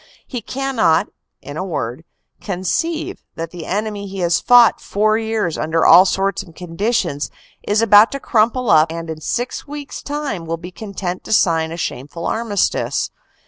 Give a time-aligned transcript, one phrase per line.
[0.25, 1.09] He cannot,
[1.43, 2.05] in a word,
[2.41, 7.29] conceive that the enemy he has fought four years under all sorts of conditions,
[7.67, 11.71] is about to crumple up and in six weeks time will be content to sign
[11.71, 13.11] a shameful armistice.